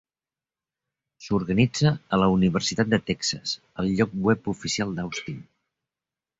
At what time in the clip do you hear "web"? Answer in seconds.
4.31-4.53